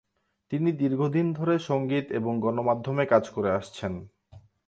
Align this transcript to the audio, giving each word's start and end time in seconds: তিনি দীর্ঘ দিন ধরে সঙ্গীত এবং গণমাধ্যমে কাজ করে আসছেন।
তিনি 0.51 0.69
দীর্ঘ 0.71 1.01
দিন 1.07 1.27
ধরে 1.33 1.55
সঙ্গীত 1.59 2.05
এবং 2.11 2.33
গণমাধ্যমে 2.39 3.03
কাজ 3.05 3.23
করে 3.29 3.49
আসছেন। 3.51 3.93